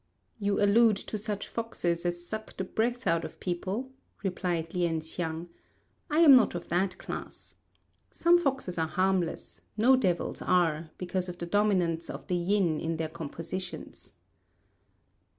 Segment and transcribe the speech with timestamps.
[0.39, 3.91] "You allude to such foxes as suck the breath out of people?"
[4.23, 5.47] replied Lien hsiang;
[6.09, 7.57] "I am not of that class.
[8.09, 12.97] Some foxes are harmless; no devils are, because of the dominance of the yin in
[12.97, 14.13] their compositions."